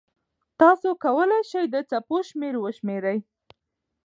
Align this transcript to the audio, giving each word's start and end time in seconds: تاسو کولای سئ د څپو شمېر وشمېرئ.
تاسو 0.61 0.87
کولای 1.03 1.41
سئ 1.51 1.63
د 1.73 1.75
څپو 1.89 2.17
شمېر 2.29 2.53
وشمېرئ. 2.59 3.17